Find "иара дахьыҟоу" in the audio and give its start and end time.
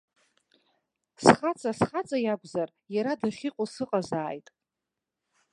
2.95-3.67